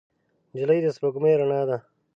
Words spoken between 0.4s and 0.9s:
نجلۍ د